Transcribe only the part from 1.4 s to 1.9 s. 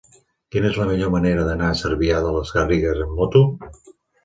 d'anar a